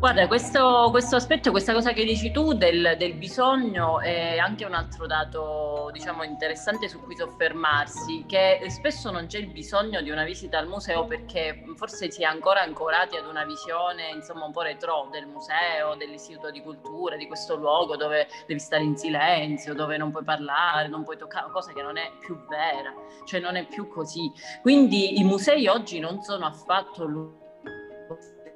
Guarda, 0.01 0.25
questo, 0.25 0.88
questo, 0.89 1.15
aspetto, 1.15 1.51
questa 1.51 1.74
cosa 1.74 1.93
che 1.93 2.03
dici 2.03 2.31
tu 2.31 2.53
del, 2.53 2.96
del, 2.98 3.13
bisogno 3.13 4.00
è 4.00 4.39
anche 4.39 4.65
un 4.65 4.74
altro 4.74 5.05
dato, 5.05 5.91
diciamo, 5.93 6.24
interessante 6.24 6.89
su 6.89 7.00
cui 7.03 7.15
soffermarsi, 7.15 8.25
che 8.27 8.65
spesso 8.70 9.12
non 9.12 9.27
c'è 9.27 9.38
il 9.38 9.51
bisogno 9.51 10.01
di 10.01 10.10
una 10.10 10.24
visita 10.24 10.58
al 10.58 10.67
museo 10.67 11.05
perché 11.05 11.62
forse 11.75 12.10
si 12.10 12.24
è 12.24 12.25
ancora 12.25 12.62
ancorati 12.62 13.15
ad 13.15 13.27
una 13.27 13.46
visione, 13.46 14.10
insomma, 14.10 14.46
un 14.46 14.51
po' 14.51 14.63
retro 14.63 15.08
del 15.12 15.27
museo, 15.27 15.93
dell'istituto 15.93 16.50
di 16.50 16.63
cultura, 16.63 17.15
di 17.15 17.27
questo 17.27 17.55
luogo 17.55 17.96
dove 17.96 18.27
devi 18.48 18.60
stare 18.60 18.81
in 18.81 18.98
silenzio, 18.98 19.75
dove 19.75 19.98
non 19.98 20.10
puoi 20.10 20.24
parlare, 20.24 20.88
non 20.88 21.03
puoi 21.03 21.17
toccare, 21.17 21.51
cosa 21.51 21.74
che 21.74 21.84
non 21.84 21.98
è 21.98 22.10
più 22.20 22.43
vera, 22.48 22.91
cioè 23.25 23.39
non 23.39 23.55
è 23.55 23.67
più 23.67 23.88
così. 23.88 24.31
Quindi 24.63 25.20
i 25.20 25.24
musei 25.24 25.67
oggi 25.67 26.00
non 26.00 26.24
sono 26.24 26.48
affatto 26.48 27.05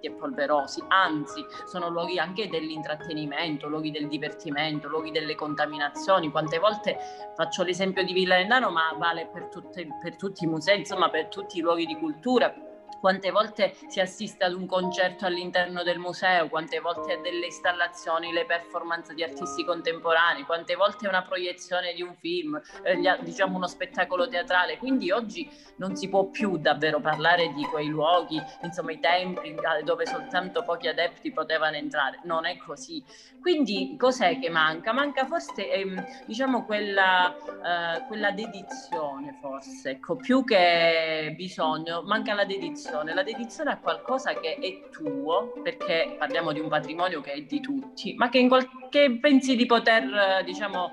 e 0.06 0.12
polverosi, 0.12 0.84
anzi 0.88 1.46
sono 1.66 1.90
luoghi 1.90 2.20
anche 2.20 2.48
dell'intrattenimento, 2.48 3.68
luoghi 3.68 3.92
del 3.92 4.08
divertimento, 4.08 4.88
luoghi 4.88 5.12
delle 5.12 5.36
contaminazioni. 5.36 6.32
Quante 6.32 6.60
volte 6.60 6.98
faccio 7.36 7.64
l'esempio 7.64 8.04
di 8.04 8.14
Villa 8.14 8.38
Endano, 8.38 8.70
ma 8.70 8.94
vale 8.98 9.30
per, 9.32 9.48
tutte, 9.50 9.88
per 10.02 10.16
tutti 10.16 10.44
i 10.44 10.48
musei, 10.48 10.80
insomma 10.80 11.10
per 11.10 11.28
tutti 11.28 11.58
i 11.58 11.62
luoghi 11.62 11.86
di 11.86 11.98
cultura 11.98 12.54
quante 13.06 13.30
volte 13.30 13.76
si 13.86 14.00
assiste 14.00 14.46
ad 14.46 14.54
un 14.54 14.66
concerto 14.66 15.28
all'interno 15.28 15.84
del 15.84 16.00
museo, 16.00 16.50
quante 16.50 16.80
volte 16.80 17.14
a 17.14 17.22
delle 17.22 17.46
installazioni, 17.46 18.32
le 18.32 18.46
performance 18.48 19.14
di 19.14 19.22
artisti 19.22 19.64
contemporanei, 19.64 20.42
quante 20.42 20.74
volte 20.74 21.08
una 21.08 21.22
proiezione 21.22 21.94
di 21.94 22.02
un 22.02 22.16
film, 22.16 22.60
eh, 22.82 22.98
diciamo 23.20 23.58
uno 23.58 23.68
spettacolo 23.68 24.28
teatrale. 24.28 24.80
Quindi 24.80 25.12
oggi 25.12 25.48
non 25.76 25.96
si 25.96 26.10
può 26.10 26.26
più 26.32 26.58
davvero 26.58 27.00
parlare 27.00 27.54
di 27.54 27.64
quei 27.66 27.90
luoghi, 27.90 28.42
insomma 28.64 28.94
i 28.94 29.00
templi 29.00 29.50
eh, 29.50 29.84
dove 29.84 30.08
soltanto 30.08 30.64
pochi 30.64 30.88
adepti 30.88 31.32
potevano 31.32 31.76
entrare. 31.76 32.22
Non 32.24 32.48
è 32.48 32.58
così. 32.58 33.04
Quindi 33.40 33.96
cos'è 34.00 34.40
che 34.40 34.50
manca? 34.50 34.94
Manca 34.94 35.28
forse 35.28 35.72
ehm, 35.72 36.04
diciamo 36.26 36.66
quella, 36.66 37.36
eh, 37.36 38.08
quella 38.08 38.32
dedizione, 38.32 39.38
forse, 39.40 39.92
ecco, 39.92 40.16
più 40.16 40.44
che 40.44 41.32
bisogno, 41.38 42.02
manca 42.02 42.34
la 42.34 42.46
dedizione 42.46 42.94
dedizione. 42.96 43.14
La 43.14 43.24
dedizione 43.24 43.72
a 43.72 43.78
qualcosa 43.78 44.34
che 44.34 44.56
è 44.56 44.90
tuo, 44.90 45.54
perché 45.62 46.16
parliamo 46.18 46.52
di 46.52 46.60
un 46.60 46.70
patrimonio 46.70 47.22
che 47.22 47.34
è 47.34 47.42
di 47.42 47.60
tutti, 47.60 48.14
ma 48.16 48.30
che, 48.30 48.48
qual- 48.48 48.90
che 48.90 49.18
pensi 49.20 49.56
di 49.56 49.66
poter, 49.66 50.44
diciamo, 50.44 50.92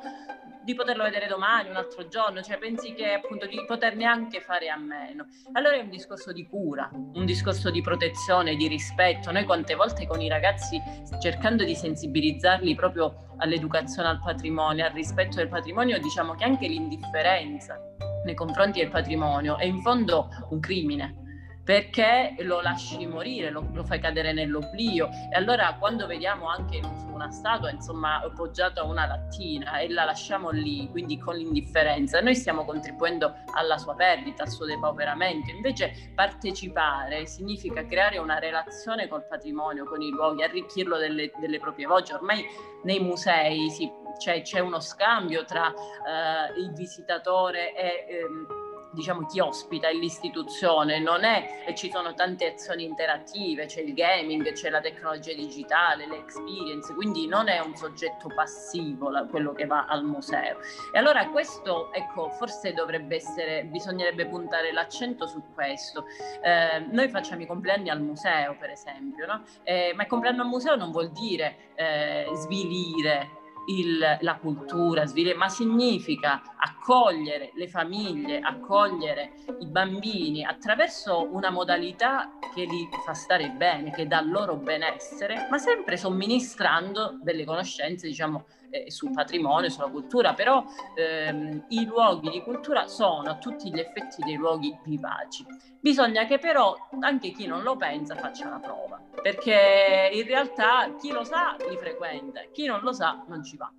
di 0.65 0.75
poterlo 0.75 1.03
vedere 1.03 1.27
domani, 1.27 1.71
un 1.71 1.77
altro 1.77 2.07
giorno, 2.07 2.41
cioè 2.41 2.57
pensi 2.57 2.95
che 2.95 3.15
appunto 3.15 3.47
di 3.47 3.65
poterne 3.67 4.05
anche 4.05 4.41
fare 4.41 4.69
a 4.69 4.77
meno. 4.77 5.27
Allora 5.53 5.75
è 5.75 5.81
un 5.81 5.91
discorso 5.91 6.33
di 6.33 6.47
cura, 6.47 6.89
un 6.93 7.25
discorso 7.25 7.69
di 7.69 7.81
protezione, 7.81 8.55
di 8.55 8.69
rispetto. 8.69 9.33
Noi 9.33 9.45
quante 9.45 9.75
volte 9.75 10.07
con 10.07 10.21
i 10.21 10.29
ragazzi 10.29 10.81
cercando 11.21 11.65
di 11.65 11.75
sensibilizzarli 11.75 12.77
proprio 12.77 13.35
all'educazione 13.39 14.09
al 14.09 14.21
patrimonio, 14.21 14.85
al 14.85 14.93
rispetto 14.93 15.37
del 15.37 15.49
patrimonio, 15.49 15.99
diciamo 15.99 16.35
che 16.35 16.45
anche 16.45 16.69
l'indifferenza 16.69 17.77
nei 18.25 18.35
confronti 18.35 18.79
del 18.79 18.89
patrimonio 18.91 19.59
è 19.59 19.65
in 19.65 19.81
fondo 19.81 20.29
un 20.51 20.61
crimine 20.61 21.22
perché 21.65 22.35
lo 22.41 22.61
lasci 22.61 23.07
morire, 23.07 23.51
lo, 23.51 23.69
lo, 23.73 23.85
fai 23.85 24.01
cadere 24.01 24.33
nell'oblio. 24.33 25.09
E 25.31 25.37
allora 25.37 25.77
quando 25.79 26.07
vediamo 26.07 26.49
anche 26.49 26.81
una 27.13 27.31
statua, 27.31 27.71
insomma, 27.71 28.21
appoggiata 28.21 28.81
a 28.81 28.85
una 28.85 29.07
lattina 29.07 29.79
e 29.79 29.89
la 29.89 30.05
lasciamo 30.05 30.51
lì, 30.51 30.89
quindi 30.91 31.19
con 31.19 31.37
l'indifferenza, 31.37 32.21
noi 32.21 32.35
stiamo 32.35 32.65
contribuendo 32.65 33.33
alla 33.55 33.79
sua 33.79 33.95
perdita, 33.95 34.43
al 34.43 34.51
suo 34.51 34.67
depauperamento. 34.67 35.51
Invece 35.51 36.13
partecipare 36.15 37.27
significa 37.27 37.87
creare 37.87 38.19
una 38.19 38.39
relazione 38.39 39.07
col 39.07 39.27
patrimonio, 39.27 39.85
con 39.85 40.03
i 40.03 40.11
luoghi, 40.11 40.43
arricchirlo 40.43 40.99
delle, 40.99 41.31
delle 41.39 41.61
proprie 41.61 41.87
voci. 41.87 42.13
Ormai 42.13 42.45
nei 42.83 42.99
musei 42.99 43.71
si, 43.71 43.89
cioè, 44.19 44.43
c'è 44.43 44.59
uno 44.59 44.81
scambio 44.81 45.45
tra 45.45 45.69
eh, 45.69 46.59
il 46.59 46.73
visitatore 46.73 47.75
e... 47.77 48.07
Ehm, 48.09 48.71
diciamo 48.93 49.27
chi 49.27 49.41
ospita 49.41 49.89
l'istituzione 49.91 50.99
non 50.99 51.25
è 51.25 51.65
e 51.67 51.75
ci 51.75 51.91
sono 51.91 52.15
tante 52.15 52.47
azioni 52.47 52.85
interattive 52.85 53.67
c'è 53.67 53.81
il 53.81 53.95
gaming 53.95 54.53
c'è 54.53 54.71
la 54.71 54.81
tecnologia 54.81 55.35
digitale 55.35 56.07
le 56.07 56.19
experience 56.19 56.93
quindi 56.95 57.27
non 57.27 57.49
è 57.49 57.59
un 57.61 57.75
soggetto 57.75 58.29
passivo 58.35 59.11
la, 59.11 59.25
quello 59.25 59.53
che 59.53 59.67
va 59.67 59.87
al 59.87 60.05
museo 60.05 60.59
e 60.93 60.99
allora 60.99 61.29
questo 61.29 61.93
ecco 61.93 62.31
forse 62.31 62.73
dovrebbe 62.73 63.17
essere 63.17 63.65
bisognerebbe 63.65 64.27
puntare 64.27 64.73
l'accento 64.73 65.27
su 65.27 65.43
questo 65.55 66.05
eh, 66.43 66.81
noi 66.91 67.09
facciamo 67.09 67.43
i 67.43 67.47
compleanni 67.47 67.89
al 67.89 68.01
museo 68.01 68.57
per 68.59 68.71
esempio 68.71 69.27
no? 69.27 69.43
eh, 69.63 69.93
ma 69.95 70.03
il 70.03 70.09
compleanno 70.09 70.43
al 70.43 70.49
museo 70.49 70.77
non 70.77 70.91
vuol 70.91 71.11
dire 71.11 71.71
eh, 71.75 72.27
svilire 72.35 73.41
il, 73.67 74.19
la 74.21 74.37
cultura, 74.37 75.05
ma 75.37 75.49
significa 75.49 76.43
accogliere 76.57 77.53
le 77.55 77.69
famiglie, 77.69 78.41
accogliere 78.41 79.33
i 79.61 79.67
bambini 79.67 80.45
attraverso 80.45 81.29
una 81.33 81.51
modalità 81.51 82.39
che 82.55 82.65
li 82.65 82.89
fa 83.05 83.15
stare 83.15 83.51
bene, 83.51 83.91
che 83.91 84.07
dà 84.07 84.21
loro 84.21 84.57
benessere, 84.57 85.47
ma 85.51 85.59
sempre 85.59 85.97
somministrando 85.97 87.19
delle 87.23 87.45
conoscenze, 87.45 88.07
diciamo, 88.07 88.47
sul 88.89 89.13
patrimonio, 89.13 89.69
sulla 89.69 89.89
cultura, 89.89 90.35
però 90.35 90.65
ehm, 90.97 91.65
i 91.69 91.85
luoghi 91.85 92.31
di 92.31 92.43
cultura 92.43 92.87
sono 92.87 93.31
a 93.31 93.37
tutti 93.37 93.71
gli 93.71 93.79
effetti 93.79 94.23
dei 94.23 94.37
luoghi 94.37 94.77
vivaci. 94.85 95.45
Bisogna 95.81 96.25
che 96.27 96.39
però 96.39 96.77
anche 97.01 97.33
chi 97.33 97.47
non 97.47 97.63
lo 97.63 97.77
pensa 97.77 98.15
faccia 98.15 98.49
la 98.49 98.59
prova, 98.59 99.01
perché 99.21 100.11
in 100.13 100.25
realtà 100.25 100.95
chi 101.01 101.11
lo 101.11 101.25
sa 101.25 101.57
li 101.69 101.77
frequenta, 101.77 102.41
chi 102.53 102.67
non 102.67 102.81
lo 102.83 102.93
sa 102.93 103.25
non 103.27 103.43
ci 103.43 103.57
va. 103.57 103.71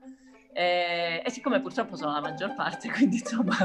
Eh, 0.55 1.23
e 1.25 1.31
siccome 1.31 1.62
purtroppo 1.62 1.95
sono 1.95 2.12
la 2.12 2.21
maggior 2.21 2.53
parte, 2.53 2.89
quindi 2.93 3.17
insomma 3.17 3.55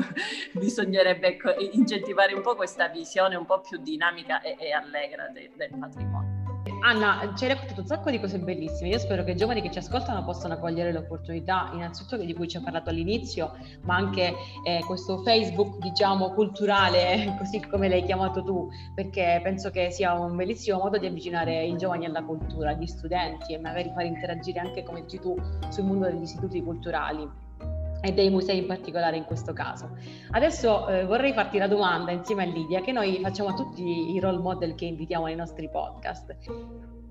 bisognerebbe 0.53 1.27
ecco, 1.27 1.55
incentivare 1.59 2.33
un 2.33 2.41
po' 2.41 2.55
questa 2.55 2.89
visione 2.89 3.37
un 3.37 3.45
po' 3.45 3.61
più 3.61 3.79
dinamica 3.79 4.41
e, 4.41 4.57
e 4.59 4.73
allegra 4.73 5.29
de, 5.29 5.51
del 5.55 5.77
patrimonio. 5.79 6.38
Anna, 6.81 7.33
ci 7.37 7.45
hai 7.45 7.51
raccontato 7.51 7.81
un 7.81 7.87
sacco 7.87 8.11
di 8.11 8.21
cose 8.21 8.39
bellissime. 8.39 8.89
Io 8.89 8.99
spero 8.99 9.25
che 9.25 9.33
i 9.33 9.37
giovani 9.37 9.61
che 9.61 9.71
ci 9.71 9.79
ascoltano 9.79 10.25
possano 10.25 10.59
cogliere 10.59 10.93
l'opportunità, 10.93 11.71
innanzitutto 11.73 12.17
di 12.17 12.35
cui 12.35 12.49
ci 12.49 12.57
hai 12.57 12.63
parlato 12.63 12.91
all'inizio, 12.91 13.57
ma 13.83 13.97
anche 13.97 14.35
eh, 14.65 14.83
questo 14.87 15.23
Facebook, 15.23 15.79
diciamo, 15.79 16.33
culturale, 16.33 17.35
così 17.39 17.61
come 17.61 17.89
l'hai 17.89 18.05
chiamato 18.05 18.43
tu, 18.43 18.69
perché 18.95 19.41
penso 19.43 19.71
che 19.71 19.91
sia 19.91 20.13
un 20.13 20.37
bellissimo 20.37 20.79
modo 20.79 20.99
di 20.99 21.07
avvicinare 21.07 21.65
i 21.65 21.77
giovani 21.77 22.07
alla 22.07 22.23
cultura, 22.23 22.73
gli 22.73 22.87
studenti 22.87 23.55
e 23.55 23.59
magari 23.59 23.91
far 23.95 24.05
interagire 24.05 24.61
anche, 24.61 24.83
come 24.83 25.03
dici 25.03 25.19
tu, 25.19 25.37
sul 25.69 25.85
mondo 25.85 26.07
degli 26.07 26.23
istituti 26.23 26.63
culturali 26.63 27.47
e 28.01 28.13
dei 28.13 28.31
musei 28.31 28.59
in 28.59 28.67
particolare 28.67 29.17
in 29.17 29.25
questo 29.25 29.53
caso. 29.53 29.97
Adesso 30.31 30.89
eh, 30.89 31.05
vorrei 31.05 31.33
farti 31.33 31.59
la 31.59 31.67
domanda 31.67 32.13
insieme 32.13 32.45
a 32.45 32.47
Lidia 32.47 32.81
che 32.81 32.93
noi 32.93 33.19
facciamo 33.23 33.51
a 33.51 33.55
tutti 33.55 33.83
i 33.83 34.21
role 34.21 34.39
model 34.39 34.75
che 34.75 34.85
invitiamo 34.85 35.27
nei 35.27 35.37
nostri 35.37 35.69
podcast. 35.69 36.37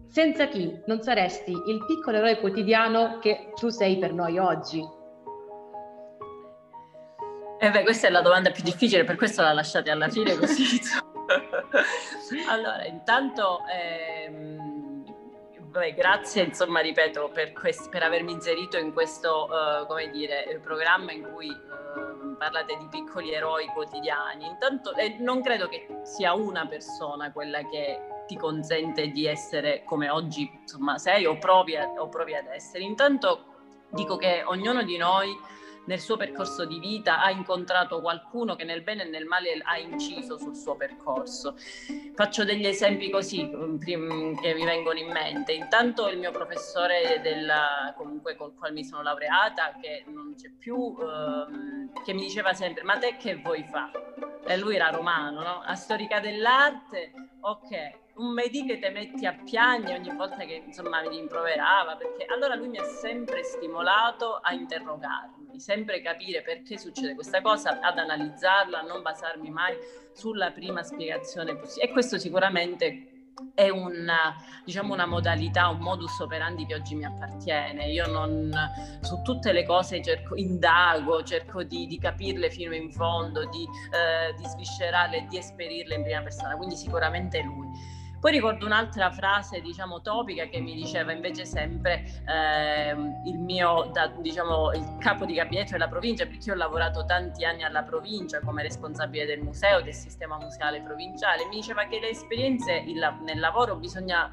Senza 0.08 0.48
chi 0.48 0.82
non 0.86 1.02
saresti 1.02 1.52
il 1.52 1.86
piccolo 1.86 2.18
eroe 2.18 2.40
quotidiano 2.40 3.20
che 3.20 3.52
tu 3.56 3.70
sei 3.70 3.98
per 3.98 4.14
noi 4.14 4.38
oggi? 4.38 4.96
Eh 7.60 7.72
beh, 7.72 7.84
questa 7.84 8.08
è 8.08 8.12
la 8.12 8.22
domanda 8.22 8.52
più 8.52 8.64
difficile, 8.64 9.04
per 9.04 9.16
questo 9.16 9.42
la 9.42 9.52
lasciate 9.52 9.90
alla 9.90 10.08
fine 10.08 10.36
così. 10.38 10.80
allora, 12.48 12.86
intanto... 12.86 13.62
Ehm 13.68 14.67
Vabbè, 15.78 15.94
grazie, 15.94 16.42
insomma, 16.42 16.80
ripeto, 16.80 17.30
per, 17.32 17.54
quest- 17.54 17.90
per, 17.90 18.02
avermi 18.02 18.32
inserito 18.32 18.80
in 18.80 18.94
questo, 18.94 19.48
uh, 19.48 20.10
dire, 20.10 20.60
programma 20.60 21.12
in 21.12 21.32
cui 21.32 21.50
uh, 21.50 22.36
parlate 22.36 22.78
di 22.80 22.88
piccoli 22.90 23.32
eroi 23.32 23.68
quotidiani. 23.68 24.48
Intanto, 24.48 24.96
eh, 24.96 25.18
non 25.20 25.44
credo 25.44 25.68
che 25.68 25.86
sia 26.02 26.34
una 26.34 26.66
persona 26.66 27.32
quella 27.32 27.62
che 27.68 28.00
ti 28.26 28.36
consente 28.36 29.10
di 29.10 29.28
essere 29.28 29.84
come 29.86 30.10
oggi, 30.10 30.50
insomma, 30.62 30.98
sei 30.98 31.28
o 31.28 31.38
provi, 31.38 31.76
a, 31.76 31.86
o 31.86 32.10
provi 32.10 32.34
ad 32.34 32.48
essere. 32.48 32.84
Intanto 32.84 33.44
dico 33.90 34.18
che 34.18 34.42
ognuno 34.48 34.82
di 34.82 34.98
noi 34.98 35.30
nel 35.88 36.00
suo 36.00 36.18
percorso 36.18 36.66
di 36.66 36.80
vita 36.80 37.22
ha 37.22 37.32
incontrato 37.32 38.00
qualcuno 38.02 38.56
che 38.56 38.64
nel 38.64 38.82
bene 38.82 39.04
e 39.04 39.10
nel 39.10 39.26
male 39.26 39.60
ha 39.64 39.78
inciso 39.78 40.38
sul 40.38 40.56
suo 40.56 40.76
percorso. 40.76 41.56
Faccio 42.14 42.44
degli 42.44 42.66
esempi 42.66 43.10
così 43.10 43.44
mm, 43.44 43.78
che 43.78 43.98
mi 44.54 44.66
vengono 44.66 45.00
in 45.00 45.12
mente. 45.12 45.54
Intanto 45.54 46.10
il 46.10 46.18
mio 46.18 46.32
professore 46.32 47.20
della, 47.22 47.94
comunque 47.98 48.36
col 48.36 48.54
quale 48.56 48.74
mi 48.74 48.84
sono 48.84 49.02
laureata, 49.02 49.76
che 49.82 50.04
non 50.08 50.36
c'è 50.36 50.50
più, 50.50 50.96
ehm, 51.00 52.04
che 52.04 52.14
mi 52.14 52.22
diceva 52.22 52.54
sempre, 52.54 52.84
ma 52.84 52.98
te 52.98 53.16
che 53.18 53.36
vuoi 53.36 53.64
fare? 53.64 54.14
E 54.46 54.58
lui 54.58 54.76
era 54.76 54.90
romano, 54.90 55.42
no? 55.42 55.62
A 55.62 55.76
storica 55.76 56.20
dell'arte, 56.20 57.12
ok, 57.42 58.06
un 58.18 58.34
medì 58.34 58.66
che 58.66 58.80
ti 58.80 58.90
metti 58.90 59.26
a 59.26 59.34
piangere 59.34 60.00
ogni 60.00 60.16
volta 60.16 60.38
che 60.38 60.64
insomma 60.66 61.02
mi 61.02 61.10
rimproverava, 61.10 61.96
perché 61.96 62.26
allora 62.26 62.56
lui 62.56 62.68
mi 62.68 62.78
ha 62.78 62.84
sempre 62.84 63.44
stimolato 63.44 64.40
a 64.42 64.54
interrogarmi, 64.54 65.47
sempre 65.60 66.02
capire 66.02 66.42
perché 66.42 66.78
succede 66.78 67.16
questa 67.16 67.42
cosa, 67.42 67.80
ad 67.82 67.98
analizzarla, 67.98 68.80
a 68.80 68.84
non 68.84 69.02
basarmi 69.02 69.50
mai 69.50 69.76
sulla 70.14 70.52
prima 70.52 70.84
spiegazione 70.84 71.56
possibile. 71.56 71.90
E 71.90 71.92
questo 71.92 72.18
sicuramente 72.18 73.18
è 73.54 73.70
una, 73.70 74.36
diciamo, 74.64 74.94
una 74.94 75.06
modalità, 75.06 75.68
un 75.68 75.80
modus 75.80 76.20
operandi 76.20 76.66
che 76.66 76.76
oggi 76.76 76.96
mi 76.96 77.06
appartiene. 77.06 77.92
Io 77.92 78.08
non, 78.08 78.52
su 79.02 79.22
tutte 79.22 79.52
le 79.52 79.66
cose 79.66 80.02
cerco, 80.02 80.36
indago, 80.36 81.24
cerco 81.24 81.64
di, 81.64 81.86
di 81.86 82.00
capirle 82.00 82.50
fino 82.50 82.74
in 82.74 82.92
fondo, 82.92 83.46
di, 83.46 83.64
eh, 83.64 84.34
di 84.36 84.46
sviscerarle, 84.46 85.28
di 85.30 85.38
esperirle 85.38 85.96
in 85.96 86.04
prima 86.04 86.22
persona, 86.22 86.56
quindi 86.56 86.76
sicuramente 86.76 87.42
lui. 87.42 87.96
Poi 88.20 88.32
ricordo 88.32 88.66
un'altra 88.66 89.12
frase, 89.12 89.62
diciamo, 89.62 90.02
topica 90.02 90.46
che 90.46 90.60
mi 90.60 90.74
diceva 90.74 91.12
invece 91.12 91.46
sempre 91.46 92.04
eh, 92.28 92.92
il 93.26 93.38
mio, 93.38 93.90
da, 93.94 94.08
diciamo, 94.08 94.72
il 94.74 94.98
capo 95.00 95.26
di 95.26 95.36
gabinetto 95.36 95.74
della 95.74 95.88
provincia, 95.88 96.26
perché 96.26 96.50
io 96.50 96.54
ho 96.54 96.58
lavorato 96.58 97.06
tanti 97.06 97.46
anni 97.46 97.64
alla 97.64 97.84
provincia 97.84 98.40
come 98.42 98.64
responsabile 98.64 99.26
del 99.26 99.42
museo, 99.42 99.82
del 99.82 99.94
sistema 99.94 100.38
museale 100.38 100.82
provinciale, 100.82 101.46
mi 101.46 101.58
diceva 101.58 101.86
che 101.86 102.00
le 102.00 102.10
esperienze 102.10 102.74
il, 102.74 103.18
nel 103.22 103.40
lavoro 103.40 103.76
bisogna 103.76 104.32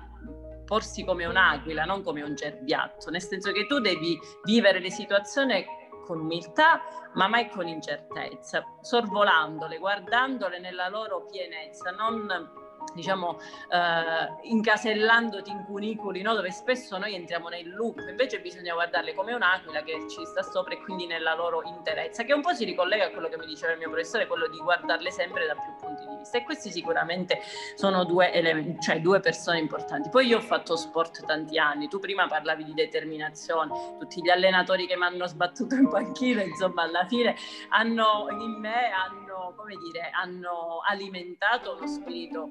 porsi 0.65 1.05
come 1.05 1.27
un'aquila, 1.27 1.85
non 1.85 2.03
come 2.03 2.23
un 2.23 2.35
cerbiatto, 2.35 3.11
nel 3.11 3.23
senso 3.23 3.53
che 3.53 3.67
tu 3.67 3.81
devi 3.81 4.19
vivere 4.45 4.81
le 4.81 4.91
situazioni 4.91 5.63
con 6.07 6.21
umiltà, 6.21 6.81
ma 7.15 7.29
mai 7.29 7.49
con 7.49 7.69
incertezza, 7.69 8.65
sorvolandole, 8.81 9.79
guardandole 9.79 10.59
nella 10.59 10.89
loro 10.89 11.27
pienezza, 11.27 11.91
non 11.91 12.63
diciamo 12.93 13.39
eh, 13.71 14.49
incasellandoti 14.49 15.51
in 15.51 15.65
cunicoli 15.65 16.23
no? 16.23 16.35
dove 16.35 16.51
spesso 16.51 16.99
noi 16.99 17.15
entriamo 17.15 17.49
nel 17.49 17.69
loop 17.75 17.99
invece 18.09 18.41
bisogna 18.41 18.75
guardarle 18.75 19.15
come 19.15 19.35
un'aquila 19.35 19.83
che 19.83 20.07
ci 20.09 20.25
sta 20.25 20.43
sopra 20.43 20.75
e 20.75 20.83
quindi 20.83 21.07
nella 21.07 21.35
loro 21.35 21.63
interezza 21.65 22.23
che 22.25 22.33
un 22.33 22.43
po' 22.43 22.55
si 22.55 22.65
ricollega 22.65 23.07
a 23.07 23.11
quello 23.11 23.29
che 23.29 23.37
mi 23.37 23.47
diceva 23.47 23.73
il 23.73 23.79
mio 23.79 23.89
professore 23.91 24.27
quello 24.27 24.49
di 24.49 24.59
guardarle 24.59 25.11
sempre 25.11 25.47
da 25.47 25.55
più 25.55 25.75
punti 25.81 26.07
di 26.07 26.17
vista 26.17 26.39
e 26.39 26.45
questi 26.45 26.71
sicuramente 26.71 27.41
sono 27.75 28.05
due 28.05 28.33
elementi 28.33 28.81
cioè 28.81 29.01
due 29.01 29.21
persone 29.21 29.59
importanti 29.59 30.09
poi 30.11 30.27
io 30.27 30.39
ho 30.39 30.43
fatto 30.43 30.77
sport 30.77 31.25
tanti 31.25 31.59
anni 31.59 31.89
tu 31.89 31.99
prima 31.99 32.27
parlavi 32.27 32.65
di 32.65 32.75
determinazione 32.75 33.97
tutti 33.99 34.21
gli 34.23 34.31
allenatori 34.31 34.87
che 34.87 34.97
mi 34.97 35.05
hanno 35.05 35.27
sbattuto 35.27 35.75
in 35.75 35.89
panchina 35.89 36.43
insomma 36.43 36.83
alla 36.83 37.07
fine 37.07 37.35
hanno 37.71 38.27
in 38.31 38.59
me 38.61 38.91
hanno 38.91 39.24
come 39.57 39.77
dire 39.77 40.11
hanno 40.11 40.81
alimentato 40.87 41.77
lo 41.79 41.87
spirito 41.87 42.51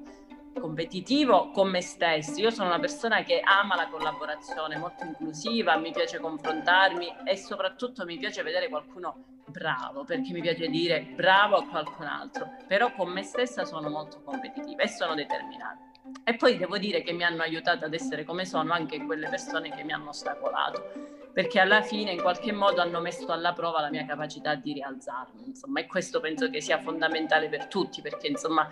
competitivo 0.60 1.50
con 1.50 1.68
me 1.68 1.80
stessi. 1.80 2.40
Io 2.40 2.50
sono 2.50 2.68
una 2.68 2.78
persona 2.78 3.22
che 3.22 3.40
ama 3.40 3.74
la 3.74 3.88
collaborazione, 3.88 4.76
molto 4.76 5.04
inclusiva, 5.04 5.76
mi 5.76 5.92
piace 5.92 6.18
confrontarmi 6.18 7.16
e 7.24 7.36
soprattutto 7.36 8.04
mi 8.04 8.18
piace 8.18 8.42
vedere 8.42 8.68
qualcuno 8.68 9.42
bravo, 9.46 10.04
perché 10.04 10.32
mi 10.32 10.40
piace 10.40 10.68
dire 10.68 11.02
bravo 11.14 11.56
a 11.56 11.66
qualcun 11.66 12.06
altro, 12.06 12.56
però 12.66 12.92
con 12.92 13.10
me 13.10 13.22
stessa 13.22 13.64
sono 13.64 13.88
molto 13.88 14.22
competitiva 14.22 14.82
e 14.82 14.88
sono 14.88 15.14
determinata. 15.14 15.78
E 16.22 16.36
poi 16.36 16.56
devo 16.56 16.78
dire 16.78 17.02
che 17.02 17.12
mi 17.12 17.24
hanno 17.24 17.42
aiutato 17.42 17.84
ad 17.84 17.94
essere 17.94 18.24
come 18.24 18.44
sono 18.44 18.72
anche 18.72 19.02
quelle 19.04 19.28
persone 19.28 19.74
che 19.74 19.82
mi 19.84 19.92
hanno 19.92 20.10
ostacolato 20.10 21.22
perché 21.34 21.58
alla 21.58 21.82
fine 21.82 22.12
in 22.12 22.22
qualche 22.22 22.52
modo 22.52 22.80
hanno 22.80 23.00
messo 23.00 23.26
alla 23.32 23.52
prova 23.52 23.80
la 23.80 23.90
mia 23.90 24.06
capacità 24.06 24.54
di 24.54 24.72
rialzarmi, 24.72 25.48
insomma, 25.48 25.80
e 25.80 25.86
questo 25.86 26.20
penso 26.20 26.48
che 26.48 26.60
sia 26.60 26.78
fondamentale 26.78 27.48
per 27.48 27.66
tutti, 27.66 28.00
perché 28.00 28.28
insomma, 28.28 28.68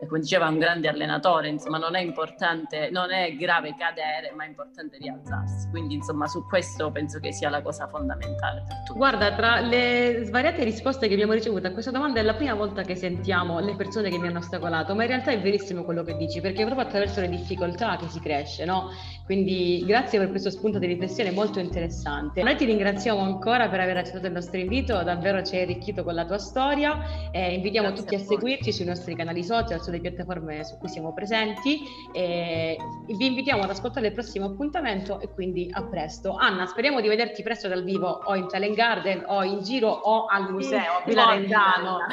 eh, 0.00 0.06
come 0.06 0.20
diceva 0.20 0.46
un 0.48 0.58
grande 0.58 0.88
allenatore, 0.88 1.48
insomma, 1.48 1.78
non 1.78 1.96
è 1.96 2.00
importante, 2.00 2.90
non 2.90 3.10
è 3.12 3.34
grave 3.34 3.74
cadere, 3.74 4.30
ma 4.36 4.44
è 4.44 4.48
importante 4.48 4.98
rialzarsi. 4.98 5.70
Quindi, 5.70 5.94
insomma, 5.94 6.26
su 6.26 6.46
questo 6.46 6.90
penso 6.90 7.18
che 7.18 7.32
sia 7.32 7.48
la 7.48 7.62
cosa 7.62 7.88
fondamentale 7.88 8.62
per 8.68 8.82
tutti. 8.84 8.98
Guarda, 8.98 9.34
tra 9.34 9.60
le 9.60 10.20
svariate 10.24 10.64
risposte 10.64 11.08
che 11.08 11.14
abbiamo 11.14 11.32
ricevuto 11.32 11.66
a 11.66 11.70
questa 11.70 11.90
domanda 11.90 12.20
è 12.20 12.22
la 12.22 12.34
prima 12.34 12.52
volta 12.52 12.82
che 12.82 12.94
sentiamo 12.94 13.58
le 13.58 13.74
persone 13.74 14.10
che 14.10 14.18
mi 14.18 14.26
hanno 14.26 14.40
ostacolato, 14.40 14.94
ma 14.94 15.04
in 15.04 15.08
realtà 15.08 15.30
è 15.30 15.40
verissimo 15.40 15.82
quello 15.82 16.02
che 16.02 16.14
dici, 16.18 16.42
perché 16.42 16.60
è 16.60 16.66
proprio 16.66 16.86
attraverso 16.86 17.20
le 17.20 17.30
difficoltà 17.30 17.96
che 17.96 18.08
si 18.08 18.20
cresce, 18.20 18.66
no? 18.66 18.90
Quindi 19.24 19.82
grazie 19.86 20.18
per 20.18 20.30
questo 20.30 20.50
spunto 20.50 20.78
di 20.78 20.86
riflessione 20.86 21.30
molto 21.30 21.58
interessante. 21.58 22.42
Noi 22.42 22.56
ti 22.56 22.64
ringraziamo 22.64 23.20
ancora 23.20 23.68
per 23.68 23.80
aver 23.80 23.96
accettato 23.98 24.26
il 24.26 24.32
nostro 24.32 24.58
invito, 24.58 25.02
davvero 25.02 25.42
ci 25.42 25.56
hai 25.56 25.62
arricchito 25.62 26.02
con 26.02 26.14
la 26.14 26.24
tua 26.24 26.38
storia. 26.38 27.30
Eh, 27.30 27.54
invitiamo 27.54 27.88
grazie 27.88 28.04
tutti 28.04 28.14
a, 28.16 28.18
a 28.18 28.22
seguirci 28.22 28.72
sui 28.72 28.84
nostri 28.84 29.14
canali 29.14 29.44
social, 29.44 29.80
sulle 29.82 30.00
piattaforme 30.00 30.64
su 30.64 30.76
cui 30.78 30.88
siamo 30.88 31.12
presenti. 31.12 31.80
Eh, 32.12 32.76
vi 33.06 33.26
invitiamo 33.26 33.62
ad 33.62 33.70
ascoltare 33.70 34.08
il 34.08 34.12
prossimo 34.12 34.46
appuntamento 34.46 35.20
e 35.20 35.28
quindi 35.28 35.68
a 35.72 35.82
presto. 35.84 36.34
Anna, 36.34 36.66
speriamo 36.66 37.00
di 37.00 37.08
vederti 37.08 37.42
presto 37.42 37.68
dal 37.68 37.84
vivo 37.84 38.20
o 38.24 38.34
in 38.34 38.48
Talent 38.48 38.74
Garden 38.74 39.24
o 39.26 39.42
in 39.44 39.62
giro 39.62 39.88
o 39.88 40.26
al 40.26 40.50
museo 40.50 41.00
sì, 41.04 41.10
di 41.10 41.14
Larendano. 41.14 41.98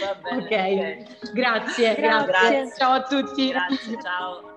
Va 0.00 0.46
bene. 0.46 1.06
ok, 1.06 1.32
Grazie, 1.32 1.94
grazie, 1.94 2.26
grazie. 2.26 2.72
Ciao 2.76 2.92
a 2.92 3.02
tutti. 3.02 3.48
Grazie, 3.48 3.98
ciao. 4.02 4.55